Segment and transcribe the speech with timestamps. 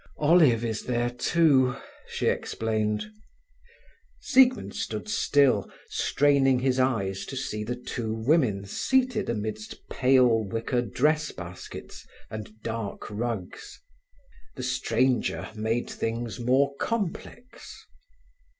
[0.17, 1.75] "Olive is there, too,"
[2.07, 3.03] she explained.
[4.19, 10.81] Siegmund stood still, straining his eyes to see the two women seated amidst pale wicker
[10.81, 13.79] dress baskets and dark rugs.
[14.55, 17.85] The stranger made things more complex.